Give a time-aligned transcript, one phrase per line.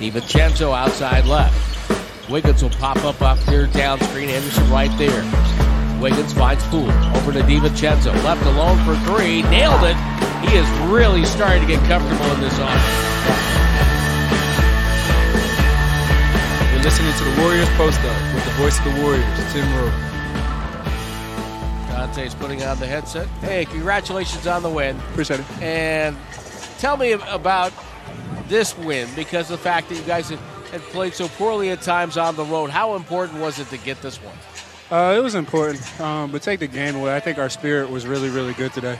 [0.00, 2.30] DiVincenzo outside left.
[2.30, 4.30] Wiggins will pop up off near down screen.
[4.30, 5.22] Anderson right there.
[6.00, 6.90] Wiggins finds Poole.
[7.16, 8.14] Over to DiVincenzo.
[8.24, 9.42] Left alone for three.
[9.42, 9.96] Nailed it.
[10.48, 12.80] He is really starting to get comfortable in this offense.
[16.72, 19.92] You're listening to the Warriors Post Up with the voice of the Warriors, Tim Roye.
[21.90, 23.28] Donte's putting on the headset.
[23.42, 24.96] Hey, congratulations on the win.
[25.10, 25.46] Appreciate it.
[25.60, 26.16] And
[26.78, 27.74] tell me about
[28.50, 30.38] this win because of the fact that you guys had,
[30.72, 32.68] had played so poorly at times on the road.
[32.68, 34.34] How important was it to get this one?
[34.90, 37.14] Uh, it was important, um, but take the game away.
[37.14, 38.98] I think our spirit was really, really good today.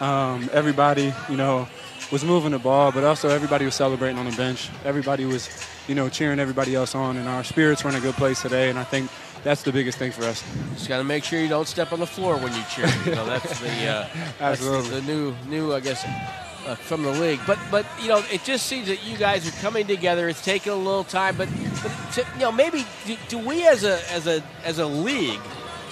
[0.00, 1.68] Um, everybody, you know,
[2.12, 4.70] was moving the ball, but also everybody was celebrating on the bench.
[4.84, 5.50] Everybody was,
[5.88, 8.70] you know, cheering everybody else on, and our spirits were in a good place today.
[8.70, 9.10] And I think
[9.42, 10.44] that's the biggest thing for us.
[10.74, 12.86] Just got to make sure you don't step on the floor when you cheer.
[13.04, 14.08] You know, that's the uh,
[14.38, 16.04] that's the new new I guess
[16.66, 17.40] uh, from the league.
[17.46, 20.28] But but you know, it just seems that you guys are coming together.
[20.28, 21.48] It's taking a little time, but
[21.82, 25.40] but to, you know, maybe do, do we as a as a as a league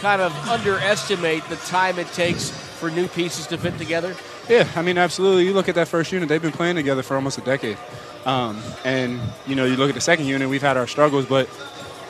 [0.00, 4.14] kind of underestimate the time it takes for new pieces to fit together?
[4.48, 5.44] Yeah, I mean, absolutely.
[5.44, 7.78] You look at that first unit; they've been playing together for almost a decade.
[8.24, 11.48] Um, and you know, you look at the second unit; we've had our struggles, but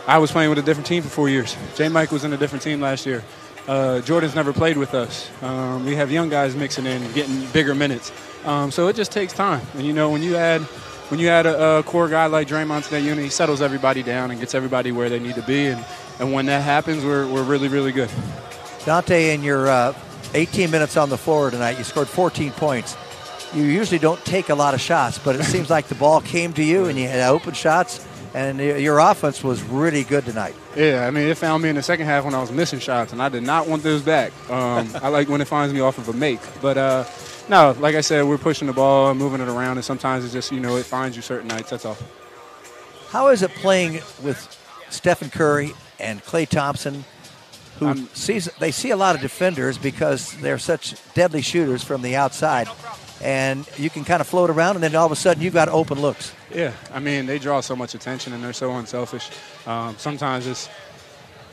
[0.06, 1.56] I was playing with a different team for four years.
[1.76, 1.88] J.
[1.88, 3.22] Mike was in a different team last year.
[3.68, 5.30] Uh, Jordan's never played with us.
[5.42, 8.10] Um, we have young guys mixing in, getting bigger minutes.
[8.44, 9.66] Um, so it just takes time.
[9.74, 10.62] And you know, when you add
[11.10, 14.02] when you add a, a core guy like Draymond to that unit, he settles everybody
[14.02, 15.66] down and gets everybody where they need to be.
[15.66, 15.84] And,
[16.20, 18.08] and when that happens, we're, we're really, really good.
[18.84, 19.92] Donte, in your uh,
[20.34, 22.96] 18 minutes on the floor tonight, you scored 14 points.
[23.52, 26.52] You usually don't take a lot of shots, but it seems like the ball came
[26.52, 30.54] to you and you had open shots, and your offense was really good tonight.
[30.76, 33.12] Yeah, I mean, it found me in the second half when I was missing shots,
[33.12, 34.32] and I did not want those back.
[34.50, 36.40] Um, I like when it finds me off of a make.
[36.60, 37.04] But uh,
[37.48, 40.52] no, like I said, we're pushing the ball, moving it around, and sometimes it's just,
[40.52, 41.70] you know, it finds you certain nights.
[41.70, 41.98] That's all.
[43.08, 44.56] How is it playing with
[44.90, 47.04] Stephen Curry and Klay Thompson,
[47.78, 52.14] who sees they see a lot of defenders because they're such deadly shooters from the
[52.14, 52.68] outside,
[53.22, 55.68] and you can kind of float around, and then all of a sudden you've got
[55.68, 56.34] open looks.
[56.54, 59.30] Yeah, I mean, they draw so much attention, and they're so unselfish.
[59.66, 60.68] Um, sometimes it's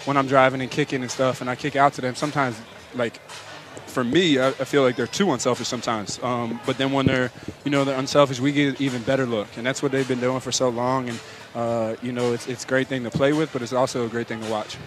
[0.05, 2.15] when I'm driving and kicking and stuff, and I kick out to them.
[2.15, 2.59] Sometimes,
[2.95, 3.19] like
[3.87, 6.21] for me, I, I feel like they're too unselfish sometimes.
[6.23, 7.31] Um, but then when they're,
[7.65, 10.39] you know, they're unselfish, we get even better look, and that's what they've been doing
[10.39, 11.09] for so long.
[11.09, 11.19] And
[11.55, 14.09] uh, you know, it's it's a great thing to play with, but it's also a
[14.09, 14.77] great thing to watch.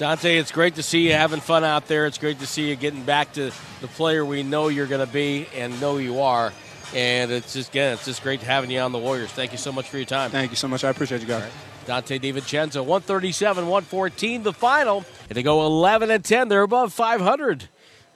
[0.00, 2.06] Donte, it's great to see you having fun out there.
[2.06, 3.52] It's great to see you getting back to
[3.82, 6.54] the player we know you're going to be and know you are.
[6.94, 9.30] And it's just again, it's just great having you on the Warriors.
[9.30, 10.30] Thank you so much for your time.
[10.30, 10.84] Thank you so much.
[10.84, 11.52] I appreciate you guys.
[11.84, 15.04] Donte DiVincenzo, 137, 114, the final.
[15.28, 16.48] And they go 11 and 10.
[16.48, 17.68] They're above 500.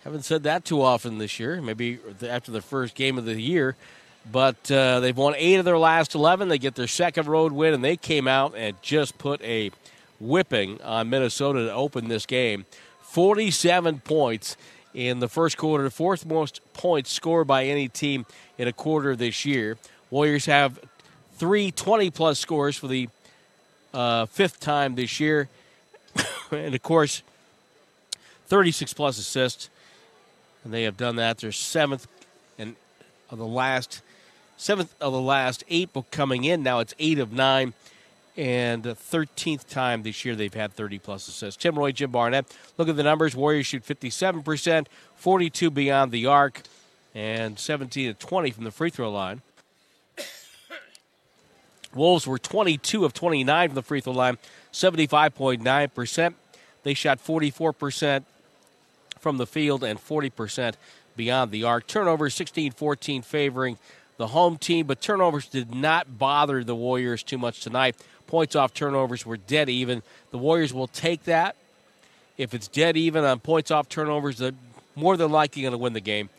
[0.04, 3.76] Haven't said that too often this year, maybe after the first game of the year.
[4.32, 6.48] But uh, they've won eight of their last 11.
[6.48, 9.70] They get their second road win, and they came out and just put a
[10.24, 12.64] whipping on Minnesota to open this game.
[13.02, 14.56] 47 points
[14.92, 18.26] in the first quarter, fourth most points scored by any team
[18.58, 19.76] in a quarter this year.
[20.10, 20.78] Warriors have
[21.34, 23.08] three 20 plus scores for the
[23.92, 25.48] uh, fifth time this year.
[26.50, 27.22] and of course,
[28.46, 29.68] 36 plus assists.
[30.62, 31.38] And they have done that.
[31.38, 32.06] Their seventh
[32.58, 32.76] and
[33.30, 34.00] of the last
[34.56, 36.62] seventh of the last eight coming in.
[36.62, 37.74] Now it's eight of nine.
[38.36, 41.62] And the 13th time this year they've had 30 plus assists.
[41.62, 42.46] Tim Roye, Jim Barnett.
[42.76, 43.36] Look at the numbers.
[43.36, 46.62] Warriors shoot 57%, 42 beyond the arc,
[47.14, 49.42] and 17 to 20 from the free throw line.
[51.94, 54.38] Wolves were 22 of 29 from the free throw line,
[54.72, 56.34] 75.9%.
[56.82, 58.24] They shot 44%
[59.20, 60.74] from the field and 40%
[61.16, 61.86] beyond the arc.
[61.86, 63.78] Turnovers 16 14 favoring
[64.16, 67.96] the home team, but turnovers did not bother the Warriors too much tonight.
[68.26, 70.02] Points off turnovers were dead even.
[70.30, 71.56] The Warriors will take that.
[72.36, 74.52] If it's dead even on points off turnovers, they're
[74.96, 76.30] more than likely going to win the game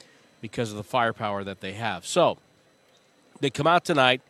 [0.42, 2.06] because of the firepower that they have.
[2.06, 2.38] So
[3.40, 4.22] they come out tonight,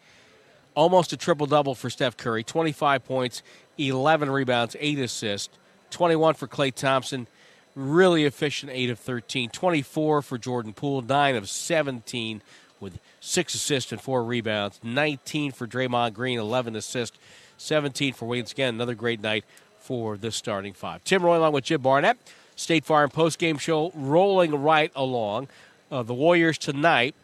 [0.76, 3.44] almost a triple double for Steph Curry 25 points,
[3.78, 5.58] 11 rebounds, 8 assists,
[5.92, 7.28] 21 for Klay Thompson.
[7.76, 9.50] Really efficient, 8 of 13.
[9.50, 12.42] 24 for Jordan Poole, 9 of 17
[12.86, 14.80] with 6 assists and 4 rebounds.
[14.84, 17.18] 19 for Draymond Green, 11 assists.
[17.58, 18.52] 17 for Wiggins.
[18.52, 19.44] Again, another great night
[19.80, 21.04] for the starting five.
[21.04, 22.18] Tim Roye along with Jim Barnett.
[22.56, 25.48] State Farm postgame show rolling right along.
[25.92, 27.16] Uh, the Warriors tonight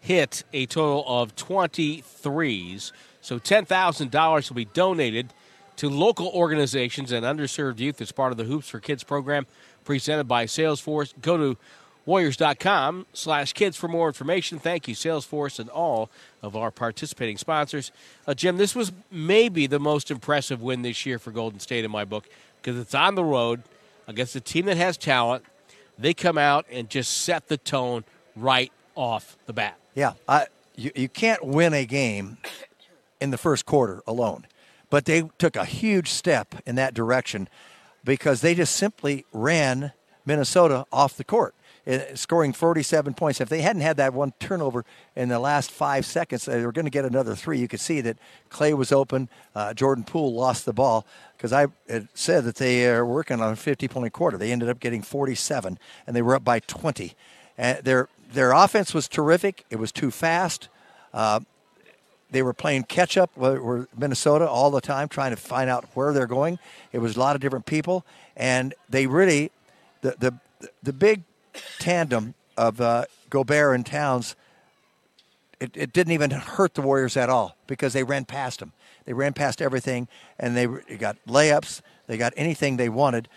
[0.00, 2.92] hit a total of 23s.
[3.20, 5.32] So $10,000 will be donated
[5.76, 9.46] to local organizations and underserved youth as part of the Hoops for Kids program
[9.84, 11.12] presented by Salesforce.
[11.20, 11.58] Go to
[12.10, 14.58] Warriors.com slash kids for more information.
[14.58, 16.10] Thank you, Salesforce, and all
[16.42, 17.92] of our participating sponsors.
[18.26, 21.90] Uh, Jim, this was maybe the most impressive win this year for Golden State in
[21.92, 22.28] my book
[22.60, 23.62] because it's on the road
[24.08, 25.44] against a team that has talent.
[25.96, 28.02] They come out and just set the tone
[28.34, 29.78] right off the bat.
[29.94, 32.38] Yeah, I, you, you can't win a game
[33.20, 34.48] in the first quarter alone.
[34.90, 37.48] But they took a huge step in that direction
[38.02, 39.92] because they just simply ran
[40.26, 41.54] Minnesota off the court,
[42.14, 43.40] scoring 47 points.
[43.40, 44.84] If they hadn't had that one turnover
[45.16, 47.58] in the last five seconds, they were going to get another three.
[47.58, 48.18] You could see that
[48.50, 49.28] Klay was open.
[49.54, 51.06] Uh, Jordan Poole lost the ball
[51.36, 51.68] because I
[52.14, 54.36] said that they are working on a 50 point quarter.
[54.36, 57.14] They ended up getting 47, and they were up by 20.
[57.56, 59.64] And their their offense was terrific.
[59.70, 60.68] It was too fast.
[61.12, 61.40] Uh,
[62.30, 66.12] they were playing catch up with Minnesota all the time, trying to find out where
[66.12, 66.58] they're going.
[66.92, 68.04] It was a lot of different people,
[68.36, 69.50] and they really,
[70.02, 70.34] the the
[70.82, 71.22] the big
[71.78, 74.36] tandem of uh, Gobert and Towns,
[75.60, 78.72] it, it didn't even hurt the Warriors at all because they ran past them.
[79.04, 80.08] They ran past everything,
[80.38, 80.66] and they
[80.96, 81.80] got layups.
[82.06, 83.28] They got anything they wanted.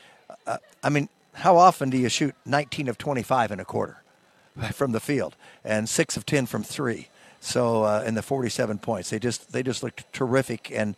[0.46, 4.04] Uh, I mean, how often do you shoot 19 of 25 in a quarter
[4.74, 7.10] from the field and six of 10 from three?
[7.40, 10.96] So uh, in the 47 points, they just they just looked terrific, and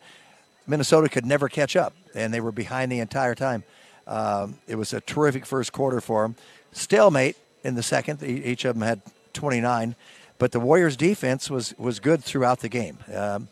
[0.66, 3.64] Minnesota could never catch up, and they were behind the entire time.
[4.06, 6.36] Um, it was a terrific first quarter for them.
[6.72, 8.22] Stalemate in the second.
[8.22, 9.00] Each of them had
[9.32, 9.94] 29,
[10.38, 12.98] but the Warriors' defense was was good throughout the game.
[13.14, 13.48] Um,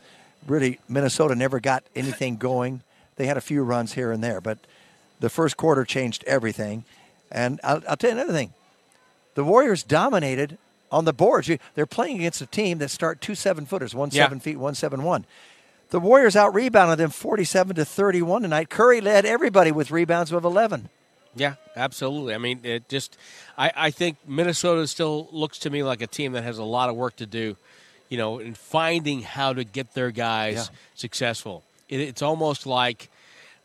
[0.46, 2.82] really, Minnesota never got anything going.
[3.16, 4.58] They had a few runs here and there, but
[5.20, 6.84] the first quarter changed everything.
[7.32, 8.52] And I'll, I'll tell you another thing:
[9.34, 10.58] the Warriors dominated
[10.92, 11.50] on the boards.
[11.74, 14.24] They're playing against a team that start two seven footers, one Yeah.
[14.24, 15.24] seven feet, one seven one.
[15.94, 18.68] The Warriors out rebounded them forty seven to thirty one tonight.
[18.68, 20.88] Curry led everybody with rebounds of eleven.
[21.36, 22.34] Yeah, absolutely.
[22.34, 23.16] I mean, it just,
[23.56, 26.90] I, I think Minnesota still looks to me like a team that has a lot
[26.90, 27.56] of work to do,
[28.08, 30.76] you know, in finding how to get their guys Yeah.
[30.96, 31.62] successful.
[31.88, 33.08] It, it's almost like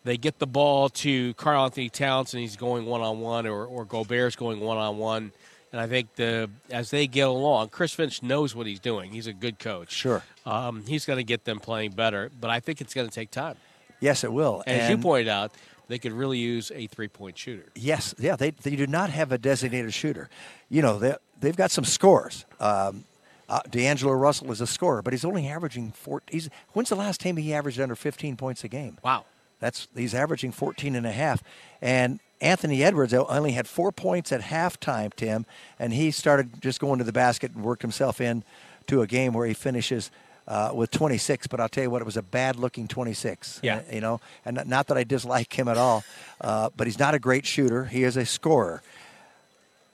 [0.04, 3.86] they get the ball to Karl-Anthony Towns and he's going one on one, or or
[3.86, 5.32] Gobert's going one on one.
[5.72, 9.12] And I think the as they get along, Chris Finch knows what he's doing.
[9.12, 9.92] He's a good coach.
[9.92, 10.24] Sure.
[10.46, 13.30] Um, he's going to get them playing better, but I think it's going to take
[13.30, 13.56] time.
[14.00, 14.64] Yes, it will.
[14.66, 15.52] And, as you pointed out,
[15.88, 17.66] they could really use a three point shooter.
[17.76, 20.30] Yes, yeah, they, they do not have a designated shooter.
[20.70, 22.46] You know, they, they've got some scores.
[22.60, 23.06] Um,
[23.50, 26.22] uh, D'Angelo Russell is a scorer, but he's only averaging four.
[26.30, 29.00] He's, when's the last time he averaged under 15 points a game?
[29.04, 29.26] Wow.
[29.60, 31.44] That's he's averaging 14 and a half.
[31.82, 35.46] And Anthony Edwards only had four points at halftime, Tim,
[35.78, 38.44] and he started just going to the basket and worked himself in
[38.88, 40.10] to a game where he finishes
[40.48, 41.48] uh, with 26.
[41.48, 43.60] But I'll tell you what, it was a bad-looking 26.
[43.62, 43.78] Yeah.
[43.78, 46.04] Uh, you know, and not- that I dislike him at all,
[46.42, 47.86] uh, but he's not a great shooter.
[47.86, 48.82] He is a scorer.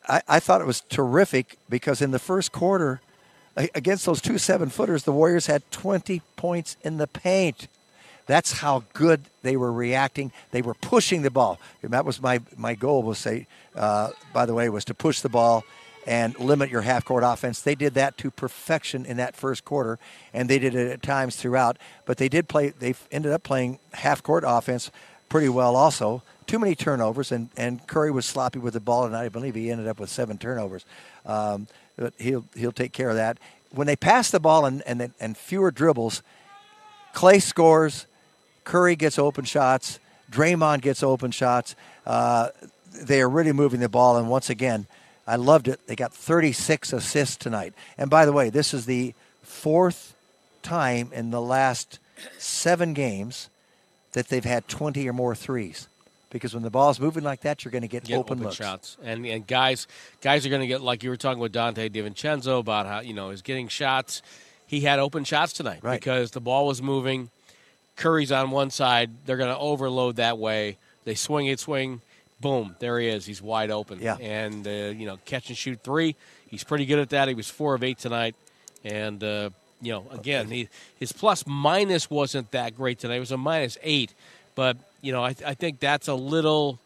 [0.08, 3.02] I, I thought it was terrific because in the first quarter,
[3.56, 7.68] against those two seven footers, the Warriors had 20 points in the paint.
[8.26, 10.32] That's how good they were reacting.
[10.52, 11.60] They were pushing the ball.
[11.84, 15.22] And that was my, my goal was say, uh, by the way, was to push
[15.22, 15.64] the ball
[16.08, 17.62] and limit your half court offense.
[17.62, 19.98] They did that to perfection in that first quarter,
[20.34, 21.78] and they did it at times throughout.
[22.06, 22.70] But they did play.
[22.70, 24.92] They ended up playing half court offense
[25.30, 25.76] pretty well.
[25.76, 29.56] Also, too many turnovers, and, and Curry was sloppy with the ball, and I believe
[29.56, 30.86] he ended up with seven turnovers.
[31.26, 31.68] Um,
[31.98, 33.40] but he'll he'll take care of that.
[33.72, 36.22] When they pass the ball and and, and fewer dribbles,
[37.16, 38.06] Klay scores,
[38.66, 41.76] Curry gets open shots, Draymond gets open shots.
[42.06, 42.50] Uh,
[42.94, 44.88] they are really moving the ball, and once again,
[45.28, 45.80] I loved it.
[45.88, 47.74] They got 36 assists tonight.
[47.98, 50.14] And by the way, this is the fourth
[50.62, 52.00] time in the last
[52.38, 53.50] seven games
[54.14, 55.88] that they've had 20 or more threes.
[56.30, 58.56] Because when the ball's moving like that, you're going to get, get open, looks.
[58.56, 59.88] shots, and and guys
[60.22, 63.14] guys are going to get like you were talking with Donte DiVincenzo about how you
[63.14, 64.22] know he's getting shots.
[64.68, 65.98] He had open shots tonight Right.
[66.00, 67.30] because the ball was moving.
[67.96, 70.78] Curry's on one side; they're going to overload that way.
[71.06, 72.02] They swing it, swing,
[72.42, 73.26] boom, there he is.
[73.26, 74.00] He's wide open.
[74.02, 74.18] Yeah.
[74.20, 76.16] and uh, you know catch and shoot three.
[76.48, 77.28] He's pretty good at that.
[77.28, 78.36] He was four of eight tonight,
[78.84, 79.50] and uh,
[79.82, 83.16] you know again he, his plus minus wasn't that great tonight.
[83.16, 84.14] It was a minus eight,
[84.56, 86.80] but you know I, I think that's a little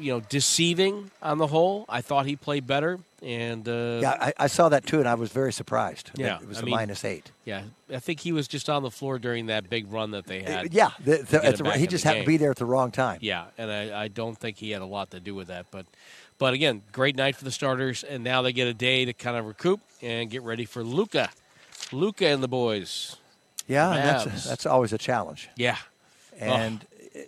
[0.00, 1.84] you know, deceiving on the whole.
[1.88, 5.14] I thought he played better, and uh, Yeah, I, I saw that too, and I
[5.14, 6.10] was very surprised.
[6.14, 7.30] Yeah, it was I a mean- minus eight.
[7.44, 7.62] yeah,
[7.94, 10.72] I think he was just on the floor during that big run that they had.
[10.72, 13.18] Yeah, the, the, at the- he just happened to be there at the wrong time.
[13.20, 15.86] Yeah, and I, I don't think he had a lot to do with that, but
[16.38, 19.36] but again, great night for the starters, and now they get a day to kind
[19.36, 21.28] of recoup and get ready for Luka,
[21.92, 23.16] Luka and the boys.
[23.68, 23.90] Yeah,
[24.24, 25.48] that's that's always a challenge.
[25.56, 25.76] Yeah,
[26.40, 27.20] And uh,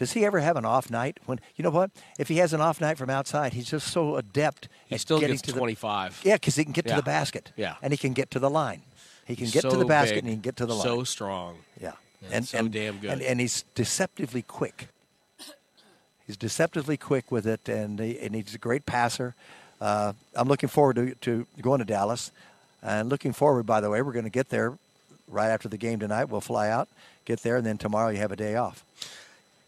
[0.00, 1.20] Does he ever have an off night?
[1.26, 1.90] When you know what?
[2.18, 4.66] If he has an off night from outside, he's just so adept.
[4.86, 6.22] He still getting gets to the 25.
[6.24, 7.52] yeah, because he can get to the basket.
[7.54, 7.74] Yeah.
[7.82, 8.80] and he can get to the line.
[9.26, 10.84] He can He's get to the basket big, and he can get to the line.
[10.84, 11.58] So strong.
[11.78, 11.92] Yeah,
[12.32, 13.10] and so damn good.
[13.10, 14.88] And, and he's deceptively quick.
[16.26, 19.34] He's deceptively quick with it, and, he, and he's a great passer.
[19.82, 22.32] Uh, I'm looking forward to, to going to Dallas.
[22.82, 24.78] And looking forward, by the way, we're going to get there
[25.28, 26.30] right after the game tonight.
[26.30, 26.88] We'll fly out,
[27.26, 28.82] get there, and then tomorrow you have a day off.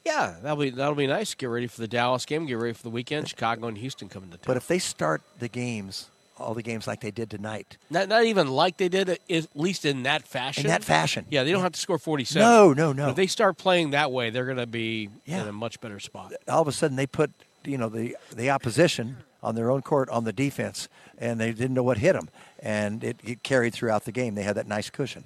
[0.05, 1.35] Yeah, that'll be that'll be nice.
[1.35, 2.47] Get ready for the Dallas game.
[2.47, 3.29] Get ready for the weekend.
[3.29, 4.45] Chicago and Houston coming to town.
[4.47, 8.25] But if they start the games, all the games like they did tonight, not not
[8.25, 9.21] even like they did, at
[9.55, 10.65] least in that fashion.
[10.65, 12.45] in that fashion, Yeah, they don't have to score 47.
[12.47, 13.05] No, no, no.
[13.05, 15.43] But if they start playing that way, they're going to be Yeah.
[15.43, 16.33] in a much better spot.
[16.49, 17.31] all of a sudden they put
[17.65, 21.75] you know the the opposition on their own court on the defense, and they didn't
[21.75, 22.29] know what hit them,
[22.61, 24.35] and it, it carried throughout the game.
[24.35, 25.23] They had that nice cushion.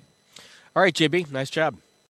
[0.75, 1.77] All right, JB, nice job.